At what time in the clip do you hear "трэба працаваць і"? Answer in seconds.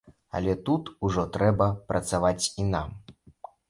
1.37-2.71